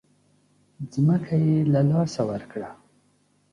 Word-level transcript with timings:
ځمکه 0.93 1.35
یې 1.45 1.57
له 1.73 1.81
لاسه 1.89 2.21
ورکړه. 2.31 2.69